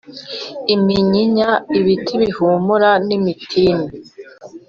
iminyinya, 0.75 1.49
ibiti 1.77 2.13
bihumura 2.21 2.91
n’imitini; 3.07 3.87